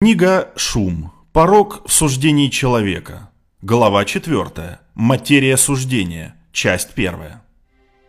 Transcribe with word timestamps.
Книга 0.00 0.50
«Шум. 0.54 1.10
Порог 1.32 1.82
в 1.84 1.92
суждении 1.92 2.50
человека». 2.50 3.30
Глава 3.62 4.04
4. 4.04 4.78
Материя 4.94 5.56
суждения. 5.56 6.36
Часть 6.52 6.90
1. 6.94 7.14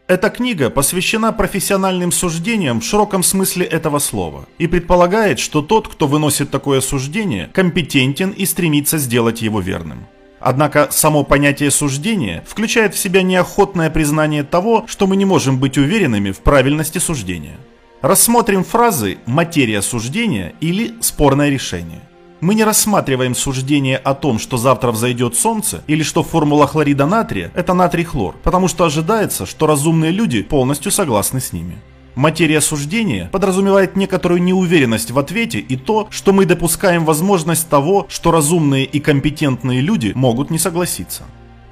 Эта 0.08 0.30
книга 0.30 0.70
посвящена 0.70 1.34
профессиональным 1.34 2.12
суждениям 2.12 2.80
в 2.80 2.86
широком 2.86 3.24
смысле 3.24 3.66
этого 3.66 3.98
слова 3.98 4.46
и 4.60 4.68
предполагает, 4.68 5.40
что 5.40 5.64
тот, 5.64 5.88
кто 5.88 6.06
выносит 6.06 6.52
такое 6.52 6.82
суждение, 6.82 7.50
компетентен 7.54 8.30
и 8.30 8.46
стремится 8.46 9.00
сделать 9.00 9.42
его 9.42 9.60
верным. 9.60 10.06
Однако 10.40 10.90
само 10.92 11.24
понятие 11.24 11.72
суждения 11.72 12.46
включает 12.48 12.94
в 12.94 13.00
себя 13.00 13.24
неохотное 13.24 13.90
признание 13.90 14.44
того, 14.44 14.86
что 14.88 15.08
мы 15.08 15.16
не 15.16 15.26
можем 15.26 15.58
быть 15.58 15.80
уверенными 15.80 16.30
в 16.30 16.42
правильности 16.42 17.00
суждения– 17.00 17.58
Рассмотрим 18.02 18.64
фразы 18.64 19.18
«материя 19.26 19.82
суждения» 19.82 20.54
или 20.62 20.94
«спорное 21.02 21.50
решение». 21.50 22.00
Мы 22.40 22.56
не 22.56 22.64
рассматриваем 22.64 23.36
суждение 23.36 23.98
о 23.98 24.14
том, 24.14 24.40
что 24.40 24.56
завтра 24.56 24.92
взойдет 24.92 25.36
солнце, 25.36 25.84
или 25.86 26.02
что 26.02 26.24
формула 26.24 26.66
хлорида 26.66 27.06
натрия– 27.06 27.52
это 27.56 27.74
натрий-хлор, 27.74 28.38
потому 28.42 28.70
что 28.70 28.86
ожидается, 28.86 29.46
что 29.46 29.68
разумные 29.68 30.12
люди 30.12 30.44
полностью 30.44 30.94
согласны 30.94 31.42
с 31.42 31.52
ними. 31.52 31.76
Материя 32.16 32.62
суждения 32.62 33.28
подразумевает 33.34 33.98
некоторую 33.98 34.42
неуверенность 34.42 35.12
в 35.12 35.20
ответе 35.20 35.60
и 35.60 35.76
то, 35.76 36.08
что 36.10 36.32
мы 36.32 36.46
допускаем 36.46 37.04
возможность 37.04 37.68
того, 37.68 38.08
что 38.08 38.32
разумные 38.32 38.86
и 38.86 39.02
компетентные 39.02 39.82
люди 39.82 40.14
могут 40.16 40.52
не 40.52 40.58
согласиться. 40.58 41.24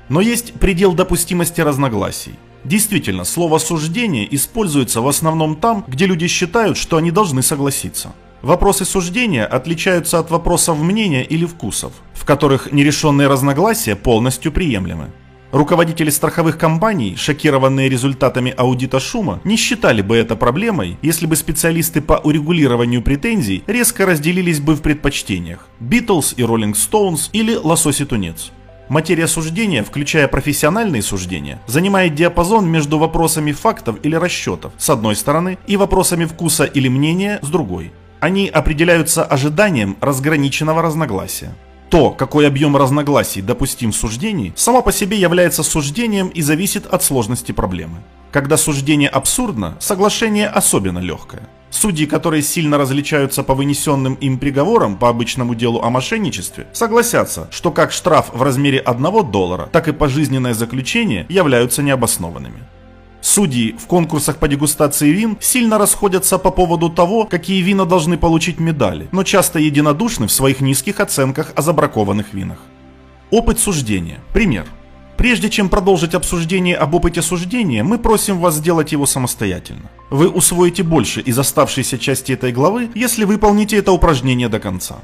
Но 0.09 0.20
есть 0.20 0.55
предел 0.55 0.91
допустимости 0.91 1.62
разногласий. 1.62 2.34
Действительно, 2.67 3.23
слово 3.23 3.59
«суждение» 3.59 4.27
используется 4.35 4.99
в 4.99 5.07
основном 5.07 5.55
там, 5.55 5.85
где 5.88 6.05
люди 6.05 6.27
считают, 6.27 6.77
что 6.77 6.98
они 6.98 7.12
должны 7.12 7.41
согласиться. 7.41 8.13
Вопросы 8.41 8.84
суждения 8.84 9.45
отличаются 9.45 10.20
от 10.20 10.31
вопросов 10.31 10.77
мнения 10.77 11.23
или 11.23 11.45
вкусов, 11.45 11.93
в 12.13 12.26
которых 12.26 12.73
нерешенные 12.73 13.30
разногласия 13.30 13.95
полностью 13.95 14.51
приемлемы. 14.51 15.13
Руководители 15.54 16.10
страховых 16.10 16.57
компаний, 16.57 17.15
шокированные 17.15 17.88
результатами 17.88 18.54
аудита 18.57 18.99
шума, 18.99 19.40
не 19.45 19.55
считали 19.55 20.01
бы 20.01 20.18
это 20.18 20.35
проблемой, 20.35 20.98
если 21.01 21.26
бы 21.26 21.38
специалисты 21.38 22.01
по 22.01 22.15
урегулированию 22.15 23.01
претензий 23.01 23.63
резко 23.65 24.05
разделились 24.05 24.60
бы 24.60 24.76
в 24.76 24.82
предпочтениях– 24.82 25.70
Beatles 25.79 26.34
и 26.35 26.41
Rolling 26.41 26.73
Stones 26.73 27.29
или 27.32 27.55
Лосось 27.55 28.01
и 28.01 28.05
Тунец. 28.05 28.51
Материя 28.90 29.27
суждения, 29.27 29.84
включая 29.84 30.30
профессиональные 30.30 31.02
суждения, 31.02 31.60
занимает 31.68 32.16
диапазон 32.16 32.70
между 32.70 32.98
вопросами 32.98 33.52
фактов 33.52 33.98
или 34.02 34.16
расчетов 34.16 34.71
с 34.77 34.90
одной 34.90 35.16
стороны 35.16 35.57
и 35.68 35.76
вопросами 35.76 36.24
вкуса 36.24 36.63
или 36.63 36.88
мнения 36.88 37.40
с 37.41 37.49
другой. 37.49 37.91
Они 38.21 38.48
определяются 38.48 39.24
ожиданием 39.24 39.98
разграниченного 39.99 40.82
разногласия. 40.82 41.54
То, 41.90 42.12
какой 42.12 42.48
объем 42.48 42.76
разногласий 42.76 43.41
допустим 43.41 43.91
в 43.91 43.96
суждении, 43.96 44.54
само 44.55 44.82
по 44.82 44.91
себе 44.91 45.18
является 45.18 45.63
суждением 45.63 46.29
и 46.29 46.41
зависит 46.41 46.85
от 46.85 47.04
сложности 47.04 47.51
проблемы. 47.51 47.98
Когда 48.32 48.57
суждение 48.57 49.10
абсурдно, 49.10 49.77
соглашение 49.79 50.48
особенно 50.48 50.99
легкое. 50.99 51.48
Судьи, 51.70 52.05
которые 52.05 52.41
сильно 52.41 52.77
различаются 52.77 53.43
по 53.43 53.54
вынесенным 53.54 54.15
им 54.15 54.40
приговорам 54.40 54.98
по 54.98 55.10
обычному 55.10 55.54
делу 55.54 55.82
о 55.82 55.90
мошенничестве, 55.90 56.68
согласятся, 56.73 57.48
что 57.51 57.71
как 57.71 57.91
штраф 57.91 58.29
в 58.34 58.41
размере 58.41 58.79
1 58.79 59.32
доллара, 59.32 59.70
так 59.71 59.88
и 59.88 59.91
пожизненное 59.91 60.54
заключение 60.54 61.26
являются 61.29 61.84
необоснованными. 61.84 62.63
Судьи 63.21 63.76
в 63.77 63.88
конкурсах 63.88 64.38
по 64.38 64.47
дегустации 64.47 65.09
вин 65.09 65.38
сильно 65.41 65.78
расходятся 65.78 66.38
по 66.38 66.51
поводу 66.51 66.90
того, 66.90 67.25
какие 67.25 67.62
вина 67.62 67.85
должны 67.85 68.18
получить 68.18 68.59
медали, 68.59 69.09
но 69.12 69.23
часто 69.23 69.59
единодушны 69.59 70.28
в 70.28 70.31
своих 70.31 70.62
низких 70.62 71.00
оценках 71.00 71.51
о 71.56 71.62
забракованных 71.62 72.34
винах. 72.34 72.59
Опыт 73.29 73.59
суждения. 73.59 74.19
Пример. 74.34 74.66
Прежде 75.18 75.50
чем 75.50 75.68
продолжить 75.69 76.13
обсуждение 76.13 76.75
об 76.75 76.94
опыте 76.94 77.23
суждения, 77.23 77.84
мы 77.84 77.97
просим 77.97 78.39
вас 78.39 78.55
сделать 78.55 78.91
его 78.91 79.07
самостоятельно. 79.07 79.89
Вы 80.11 80.29
усвоите 80.29 80.83
больше 80.83 81.22
из 81.22 81.39
оставшейся 81.39 81.97
части 81.97 82.33
этой 82.33 82.51
главы, 82.51 82.89
если 82.94 83.25
выполните 83.25 83.78
это 83.78 83.91
упражнение 83.91 84.47
до 84.47 84.59
конца. 84.59 84.97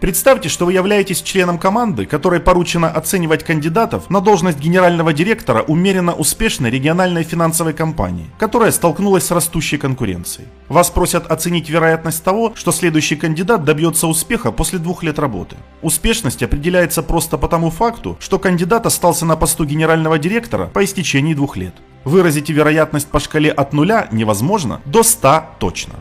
Представьте, 0.00 0.48
что 0.48 0.64
вы 0.64 0.72
являетесь 0.72 1.20
членом 1.20 1.58
команды, 1.58 2.06
которой 2.06 2.40
поручено 2.40 2.88
оценивать 2.88 3.44
кандидатов 3.44 4.08
на 4.08 4.22
должность 4.22 4.58
генерального 4.58 5.12
директора 5.12 5.60
умеренно 5.60 6.14
успешной 6.14 6.70
региональной 6.70 7.22
финансовой 7.22 7.74
компании, 7.74 8.30
которая 8.38 8.72
столкнулась 8.72 9.24
с 9.24 9.30
растущей 9.30 9.76
конкуренцией. 9.76 10.48
Вас 10.70 10.88
просят 10.88 11.30
оценить 11.30 11.68
вероятность 11.68 12.24
того, 12.24 12.52
что 12.54 12.72
следующий 12.72 13.16
кандидат 13.16 13.64
добьется 13.64 14.06
успеха 14.06 14.52
после 14.52 14.78
двух 14.78 15.02
лет 15.02 15.18
работы. 15.18 15.56
Успешность 15.82 16.42
определяется 16.42 17.02
просто 17.02 17.36
по 17.36 17.46
тому 17.46 17.68
факту, 17.68 18.16
что 18.20 18.38
кандидат 18.38 18.86
остался 18.86 19.26
на 19.26 19.36
посту 19.36 19.66
генерального 19.66 20.18
директора 20.18 20.66
по 20.66 20.82
истечении 20.82 21.34
двух 21.34 21.58
лет. 21.58 21.74
Выразить 22.04 22.48
вероятность 22.48 23.08
по 23.08 23.20
шкале 23.20 23.50
от 23.50 23.74
нуля 23.74 24.08
невозможно 24.10 24.80
до 24.86 25.02
100 25.02 25.44
точно. 25.58 25.96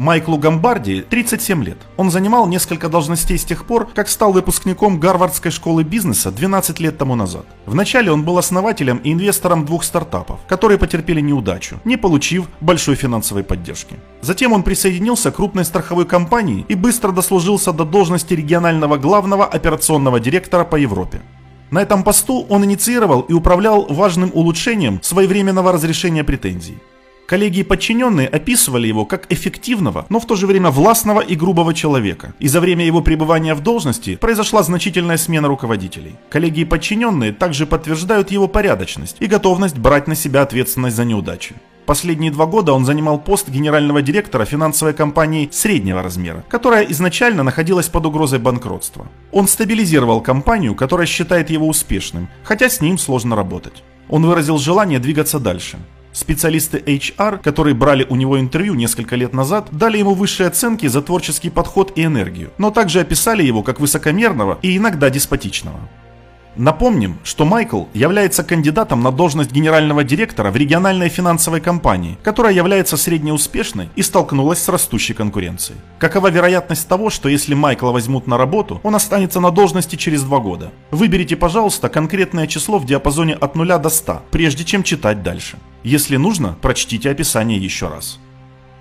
Майклу 0.00 0.38
Гамбарди 0.38 1.02
37 1.02 1.62
лет. 1.62 1.76
Он 1.98 2.10
занимал 2.10 2.46
несколько 2.46 2.88
должностей 2.88 3.36
с 3.36 3.44
тех 3.44 3.66
пор, 3.66 3.86
как 3.94 4.08
стал 4.08 4.32
выпускником 4.32 4.98
Гарвардской 4.98 5.50
школы 5.50 5.84
бизнеса 5.84 6.30
12 6.30 6.80
лет 6.80 6.96
тому 6.96 7.16
назад. 7.16 7.44
Вначале 7.66 8.10
он 8.10 8.24
был 8.24 8.38
основателем 8.38 8.96
и 9.04 9.12
инвестором 9.12 9.66
двух 9.66 9.84
стартапов, 9.84 10.40
которые 10.48 10.78
потерпели 10.78 11.20
неудачу, 11.20 11.80
не 11.84 11.98
получив 11.98 12.48
большой 12.62 12.94
финансовой 12.94 13.44
поддержки. 13.44 13.96
Затем 14.22 14.54
он 14.54 14.62
присоединился 14.62 15.30
к 15.30 15.36
крупной 15.36 15.66
страховой 15.66 16.06
компании 16.06 16.64
и 16.66 16.74
быстро 16.74 17.12
дослужился 17.12 17.70
до 17.74 17.84
должности 17.84 18.32
регионального 18.32 18.96
главного 18.96 19.44
операционного 19.44 20.18
директора 20.18 20.64
по 20.64 20.76
Европе. 20.76 21.20
На 21.70 21.82
этом 21.82 22.04
посту 22.04 22.46
он 22.48 22.64
инициировал 22.64 23.20
и 23.20 23.34
управлял 23.34 23.84
важным 23.90 24.30
улучшением 24.32 25.02
своевременного 25.02 25.72
разрешения 25.72 26.24
претензий. 26.24 26.78
Коллеги 27.30 27.60
и 27.60 27.62
подчиненные 27.62 28.26
описывали 28.26 28.88
его 28.88 29.04
как 29.04 29.32
эффективного, 29.32 30.04
но 30.08 30.18
в 30.18 30.26
то 30.26 30.34
же 30.34 30.48
время 30.48 30.70
властного 30.70 31.20
и 31.20 31.36
грубого 31.36 31.72
человека. 31.72 32.34
И 32.40 32.48
за 32.48 32.60
время 32.60 32.84
его 32.84 33.02
пребывания 33.02 33.54
в 33.54 33.60
должности 33.60 34.16
произошла 34.16 34.64
значительная 34.64 35.16
смена 35.16 35.46
руководителей. 35.46 36.16
Коллеги 36.28 36.62
и 36.62 36.64
подчиненные 36.64 37.32
также 37.32 37.66
подтверждают 37.66 38.32
его 38.32 38.48
порядочность 38.48 39.18
и 39.20 39.26
готовность 39.26 39.78
брать 39.78 40.08
на 40.08 40.16
себя 40.16 40.42
ответственность 40.42 40.96
за 40.96 41.04
неудачи. 41.04 41.54
Последние 41.86 42.32
два 42.32 42.46
года 42.46 42.72
он 42.72 42.84
занимал 42.84 43.20
пост 43.20 43.48
генерального 43.48 44.02
директора 44.02 44.44
финансовой 44.44 44.92
компании 44.92 45.48
среднего 45.52 46.02
размера, 46.02 46.44
которая 46.48 46.82
изначально 46.86 47.44
находилась 47.44 47.88
под 47.88 48.06
угрозой 48.06 48.40
банкротства. 48.40 49.06
Он 49.30 49.46
стабилизировал 49.46 50.20
компанию, 50.20 50.74
которая 50.74 51.06
считает 51.06 51.48
его 51.48 51.68
успешным, 51.68 52.28
хотя 52.42 52.68
с 52.68 52.80
ним 52.80 52.98
сложно 52.98 53.36
работать. 53.36 53.84
Он 54.08 54.26
выразил 54.26 54.58
желание 54.58 54.98
двигаться 54.98 55.38
дальше. 55.38 55.78
Специалисты 56.12 56.78
HR, 56.78 57.40
которые 57.42 57.74
брали 57.74 58.04
у 58.08 58.16
него 58.16 58.38
интервью 58.40 58.74
несколько 58.74 59.16
лет 59.16 59.32
назад, 59.32 59.68
дали 59.70 59.98
ему 59.98 60.14
высшие 60.14 60.48
оценки 60.48 60.86
за 60.86 61.02
творческий 61.02 61.50
подход 61.50 61.92
и 61.96 62.04
энергию, 62.04 62.50
но 62.58 62.70
также 62.70 63.00
описали 63.00 63.42
его 63.42 63.62
как 63.62 63.80
высокомерного 63.80 64.58
и 64.62 64.76
иногда 64.76 65.08
деспотичного. 65.10 65.80
Напомним, 66.56 67.18
что 67.22 67.44
Майкл 67.44 67.84
является 67.94 68.42
кандидатом 68.42 69.02
на 69.02 69.12
должность 69.12 69.52
генерального 69.52 70.04
директора 70.04 70.50
в 70.50 70.56
региональной 70.56 71.08
финансовой 71.08 71.60
компании, 71.60 72.18
которая 72.22 72.52
является 72.52 72.96
среднеуспешной 72.96 73.88
и 73.96 74.02
столкнулась 74.02 74.62
с 74.62 74.68
растущей 74.68 75.14
конкуренцией. 75.14 75.78
Какова 75.98 76.30
вероятность 76.30 76.88
того, 76.88 77.10
что 77.10 77.28
если 77.28 77.54
Майкла 77.54 77.92
возьмут 77.92 78.26
на 78.26 78.36
работу, 78.36 78.80
он 78.82 78.94
останется 78.94 79.40
на 79.40 79.50
должности 79.50 79.96
через 79.96 80.22
два 80.22 80.38
года? 80.38 80.72
Выберите, 80.90 81.36
пожалуйста, 81.36 81.88
конкретное 81.88 82.46
число 82.46 82.78
в 82.78 82.86
диапазоне 82.86 83.34
от 83.34 83.54
0 83.54 83.78
до 83.78 83.88
100, 83.88 84.22
прежде 84.30 84.64
чем 84.64 84.82
читать 84.82 85.22
дальше. 85.22 85.58
Если 85.84 86.16
нужно, 86.16 86.56
прочтите 86.60 87.10
описание 87.10 87.58
еще 87.58 87.88
раз. 87.88 88.18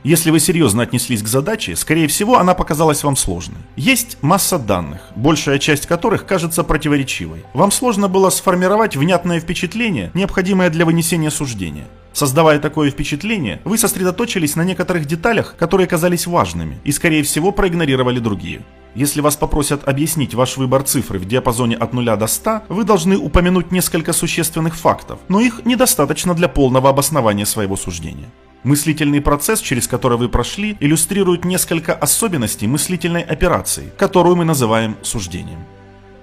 Если 0.03 0.31
вы 0.31 0.39
серьезно 0.39 0.83
отнеслись 0.83 1.21
к 1.21 1.27
задаче, 1.27 1.75
скорее 1.75 2.07
всего, 2.07 2.37
она 2.37 2.53
показалась 2.53 3.03
вам 3.03 3.17
сложной. 3.17 3.59
Есть 3.75 4.17
масса 4.21 4.57
данных, 4.57 5.01
большая 5.15 5.59
часть 5.59 5.87
которых 5.87 6.25
кажется 6.25 6.63
противоречивой. 6.63 7.43
Вам 7.53 7.69
сложно 7.72 8.07
было 8.07 8.29
сформировать 8.29 8.96
внятное 8.96 9.41
впечатление, 9.41 10.11
необходимое 10.13 10.69
для 10.69 10.85
вынесения 10.85 11.29
суждения. 11.29 11.85
Создавая 12.13 12.59
такое 12.59 12.91
впечатление, 12.91 13.61
вы 13.66 13.78
сосредоточились 13.78 14.55
на 14.55 14.63
некоторых 14.63 15.05
деталях, 15.05 15.55
которые 15.57 15.87
казались 15.87 16.28
важными, 16.28 16.79
и, 16.85 16.91
скорее 16.91 17.23
всего, 17.23 17.52
проигнорировали 17.52 18.19
другие. 18.19 18.61
Если 18.95 19.22
вас 19.22 19.35
попросят 19.35 19.87
объяснить 19.87 20.34
ваш 20.34 20.57
выбор 20.57 20.84
цифры 20.84 21.19
в 21.19 21.25
диапазоне 21.25 21.75
от 21.75 21.93
0 21.93 22.17
до 22.17 22.28
100, 22.28 22.63
вы 22.69 22.84
должны 22.84 23.17
упомянуть 23.17 23.72
несколько 23.72 24.13
существенных 24.13 24.75
фактов, 24.75 25.19
но 25.28 25.40
их 25.40 25.66
недостаточно 25.66 26.34
для 26.34 26.47
полного 26.47 26.90
обоснования 26.90 27.45
своего 27.45 27.78
суждения. 27.78 28.29
Мыслительный 28.64 29.22
процесс, 29.22 29.61
через 29.61 29.88
который 29.88 30.17
вы 30.17 30.28
прошли, 30.28 30.76
иллюстрирует 30.82 31.46
несколько 31.46 31.94
особенностей 31.94 32.67
мыслительной 32.67 33.22
операции, 33.22 33.91
которую 33.97 34.35
мы 34.35 34.44
называем 34.44 34.97
суждением. 35.02 35.66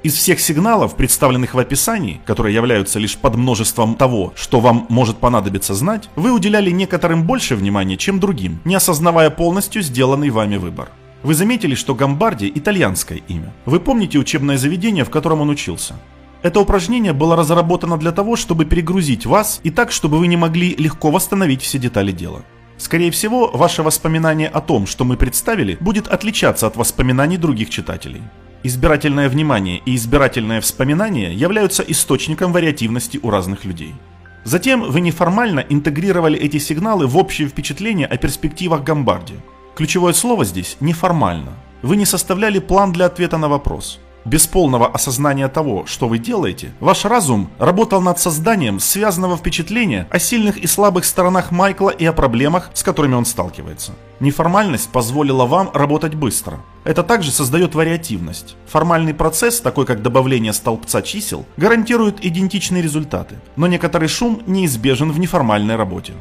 Из 0.03 0.15
всех 0.15 0.38
сигналов, 0.38 0.97
представленных 0.97 1.55
в 1.55 1.59
описании, 1.59 2.21
которые 2.27 2.55
являются 2.55 2.99
лишь 2.99 3.17
подмножеством 3.17 3.97
того, 3.97 4.35
что 4.37 4.61
вам 4.61 4.87
может 4.88 5.17
понадобиться 5.17 5.75
знать, 5.75 6.11
вы 6.15 6.31
уделяли 6.31 6.71
некоторым 6.71 7.25
больше 7.25 7.56
внимания, 7.56 7.97
чем 7.97 8.21
другим, 8.21 8.61
не 8.65 8.75
осознавая 8.75 9.31
полностью 9.31 9.82
сделанный 9.82 10.31
вами 10.31 10.59
выбор. 10.59 10.91
Вы 11.23 11.35
заметили, 11.35 11.75
что 11.75 11.94
Гамбарди– 11.94 12.53
итальянское 12.55 13.23
имя. 13.27 13.53
Вы 13.65 13.81
помните 13.81 14.19
учебное 14.19 14.59
заведение, 14.59 15.05
в 15.05 15.11
котором 15.11 15.41
он 15.41 15.49
учился? 15.49 15.97
Это 16.46 16.60
упражнение 16.60 17.12
было 17.12 17.34
разработано 17.34 17.98
для 17.98 18.12
того, 18.12 18.37
чтобы 18.37 18.66
перегрузить 18.66 19.26
вас 19.26 19.58
и 19.64 19.70
так, 19.70 19.90
чтобы 19.90 20.20
вы 20.20 20.28
не 20.28 20.37
могли 20.37 20.76
легко 20.76 21.10
восстановить 21.10 21.60
все 21.60 21.76
детали 21.76 22.12
дела. 22.12 22.44
Скорее 22.78 23.10
всего, 23.10 23.50
ваше 23.52 23.82
воспоминание 23.82 24.46
о 24.46 24.60
том, 24.60 24.87
что 24.87 25.04
мы 25.04 25.16
представили, 25.16 25.76
будет 25.81 26.06
отличаться 26.06 26.69
от 26.69 26.76
воспоминаний 26.76 27.37
других 27.37 27.69
читателей. 27.69 28.22
Избирательное 28.62 29.28
внимание 29.28 29.82
и 29.84 29.96
избирательное 29.96 30.60
вспоминание 30.60 31.34
являются 31.34 31.82
источником 31.82 32.52
вариативности 32.52 33.19
у 33.20 33.31
разных 33.31 33.64
людей. 33.64 33.96
Затем 34.44 34.88
вы 34.88 35.00
неформально 35.00 35.64
интегрировали 35.69 36.38
эти 36.38 36.58
сигналы 36.58 37.08
в 37.08 37.16
общее 37.16 37.48
впечатление 37.48 38.06
о 38.06 38.16
перспективах 38.19 38.84
Гамбарди. 38.84 39.34
Ключевое 39.75 40.12
слово 40.12 40.44
здесь 40.44 40.76
«неформально». 40.78 41.54
Вы 41.82 41.96
не 41.96 42.04
составляли 42.06 42.60
план 42.60 42.93
для 42.93 43.06
ответа 43.06 43.37
на 43.37 43.48
вопрос. 43.48 43.98
Без 44.26 44.49
полного 44.49 44.88
осознания 44.88 45.46
того, 45.46 45.87
что 45.87 46.08
вы 46.08 46.19
делаете, 46.19 46.73
ваш 46.81 47.05
разум 47.05 47.49
работал 47.61 48.00
над 48.00 48.19
созданием 48.19 48.81
связанного 48.81 49.37
впечатления 49.37 50.08
о 50.11 50.19
сильных 50.19 50.56
и 50.56 50.67
слабых 50.67 51.05
сторонах 51.05 51.52
Майкла 51.52 51.90
и 51.90 52.05
о 52.05 52.12
проблемах, 52.12 52.70
с 52.75 52.82
которыми 52.82 53.14
он 53.14 53.25
сталкивается. 53.25 53.93
Неформальность 54.19 54.90
позволила 54.90 55.46
вам 55.46 55.70
работать 55.73 56.17
быстро. 56.17 56.58
Это 56.82 57.05
также 57.05 57.31
создает 57.31 57.76
вариативность. 57.76 58.56
Формальный 58.67 59.14
процесс, 59.14 59.61
такой 59.61 59.87
как 59.87 60.02
добавление 60.02 60.52
столбца 60.52 61.02
чисел, 61.02 61.46
гарантирует 61.56 62.25
идентичные 62.25 62.82
результаты, 62.82 63.37
но 63.55 63.69
некоторый 63.69 64.08
шум 64.08 64.43
неизбежен 64.49 65.12
в 65.12 65.20
неформальной 65.20 65.76
работе. 65.76 66.14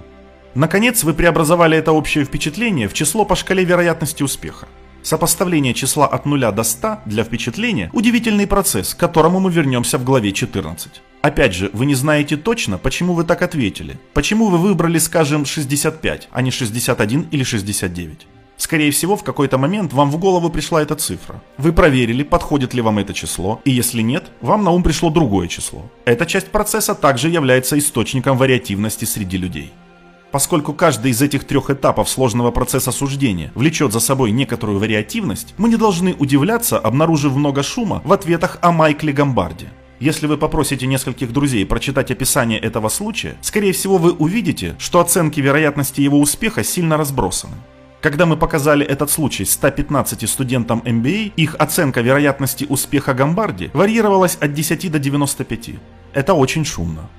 Наконец, 0.54 1.04
вы 1.04 1.16
преобразовали 1.16 1.76
это 1.76 1.92
общее 1.92 2.24
впечатление 2.24 2.88
в 2.88 2.94
число 2.94 3.26
по 3.26 3.36
шкале 3.36 3.64
вероятности 3.64 4.22
успеха. 4.22 4.68
Сопоставление 5.06 5.76
числа 5.76 6.08
от 6.08 6.26
0 6.26 6.52
до 6.52 6.64
100 6.64 7.02
для 7.06 7.24
впечатления– 7.24 7.92
удивительный 7.94 8.48
процесс, 8.48 8.96
к 8.96 8.98
которому 8.98 9.40
мы 9.40 9.52
вернемся 9.52 10.00
в 10.00 10.04
главе 10.04 10.32
14. 10.32 10.90
Опять 11.22 11.54
же, 11.54 11.70
вы 11.74 11.86
не 11.86 11.94
знаете 11.94 12.38
точно, 12.38 12.80
почему 12.80 13.14
вы 13.14 13.24
так 13.24 13.44
ответили. 13.44 14.00
Почему 14.14 14.48
вы 14.48 14.58
выбрали, 14.58 14.98
скажем, 14.98 15.46
65, 15.46 16.30
а 16.32 16.42
не 16.42 16.50
61 16.50 17.28
или 17.30 17.44
69. 17.44 18.26
Скорее 18.58 18.90
всего, 18.90 19.16
в 19.16 19.24
какой-то 19.24 19.60
момент 19.60 19.94
вам 19.94 20.10
в 20.10 20.18
голову 20.18 20.50
пришла 20.50 20.82
эта 20.82 20.96
цифра. 20.96 21.40
Вы 21.60 21.72
проверили, 21.72 22.24
подходит 22.24 22.74
ли 22.74 22.82
вам 22.82 22.98
это 22.98 23.14
число, 23.14 23.62
и 23.64 23.70
если 23.70 24.02
нет, 24.02 24.32
вам 24.42 24.64
на 24.64 24.72
ум 24.72 24.82
пришло 24.82 25.12
другое 25.12 25.48
число. 25.48 25.84
Эта 26.06 26.26
часть 26.26 26.48
процесса 26.48 26.96
также 26.96 27.30
является 27.30 27.78
источником 27.78 28.40
вариативности 28.40 29.06
среди 29.06 29.38
людей. 29.38 29.72
Поскольку 30.36 30.74
каждый 30.74 31.12
из 31.12 31.22
этих 31.22 31.46
трех 31.46 31.70
этапов 31.70 32.10
сложного 32.10 32.52
процесса 32.52 32.92
суждения 32.92 33.54
влечет 33.56 33.94
за 33.94 34.02
собой 34.02 34.32
некоторую 34.32 34.80
вариативность, 34.80 35.54
мы 35.58 35.70
не 35.70 35.78
должны 35.78 36.14
удивляться, 36.14 36.78
обнаружив 36.78 37.34
много 37.38 37.64
шума 37.64 38.02
в 38.04 38.12
ответах 38.12 38.58
о 38.60 38.74
Майкле 38.74 39.14
Гамбарде. 39.14 39.70
Если 40.02 40.28
вы 40.28 40.36
попросите 40.36 40.88
нескольких 40.88 41.32
друзей 41.32 41.66
прочитать 41.66 42.12
описание 42.12 42.60
этого 42.60 42.90
случая, 42.90 43.38
скорее 43.40 43.72
всего 43.72 43.98
вы 43.98 44.12
увидите, 44.12 44.76
что 44.78 45.00
оценки 45.00 45.40
вероятности 45.40 46.02
его 46.02 46.20
успеха 46.20 46.66
сильно 46.66 46.98
разбросаны. 46.98 47.56
Когда 48.02 48.26
мы 48.26 48.36
показали 48.36 48.86
этот 48.86 49.10
случай 49.10 49.46
115 49.46 50.30
студентам 50.30 50.82
MBA, 50.84 51.32
их 51.38 51.56
оценка 51.60 52.02
вероятности 52.02 52.66
успеха 52.68 53.14
Гамбарди 53.14 53.72
варьировалась 53.72 54.36
от 54.42 54.54
10 54.54 54.92
до 54.92 55.00
95. 55.00 55.70
Это 56.14 56.34
очень 56.34 56.66
шумно. 56.66 57.10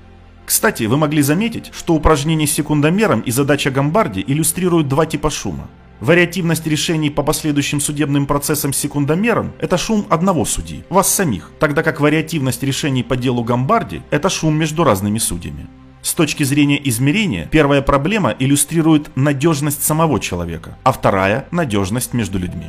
Кстати, 0.47 0.83
вы 0.83 0.95
могли 0.95 1.21
заметить, 1.21 1.71
что 1.73 1.93
упражнение 1.93 2.47
с 2.47 2.53
секундомером 2.53 3.19
и 3.19 3.31
задача 3.31 3.69
Гамбарди 3.69 4.23
иллюстрируют 4.25 4.87
два 4.87 5.05
типа 5.05 5.29
шума. 5.29 5.67
Вариативность 5.99 6.65
решений 6.65 7.09
по 7.09 7.21
последующим 7.21 7.81
судебным 7.81 8.25
процессам 8.25 8.71
с 8.71 8.77
секундомером– 8.77 9.51
это 9.59 9.77
шум 9.77 10.05
одного 10.09 10.45
судьи, 10.45 10.85
вас 10.89 11.13
самих, 11.13 11.51
тогда 11.59 11.83
как 11.83 11.99
вариативность 11.99 12.63
решений 12.63 13.03
по 13.03 13.17
делу 13.17 13.43
Гамбарди– 13.43 14.03
это 14.09 14.29
шум 14.29 14.55
между 14.55 14.85
разными 14.85 15.17
судьями. 15.17 15.67
С 16.01 16.13
точки 16.13 16.43
зрения 16.43 16.79
измерения, 16.87 17.49
первая 17.51 17.81
проблема 17.81 18.33
иллюстрирует 18.39 19.11
надежность 19.17 19.83
самого 19.83 20.17
человека, 20.21 20.77
а 20.83 20.93
вторая– 20.93 21.45
надежность 21.51 22.13
между 22.13 22.39
людьми. 22.39 22.67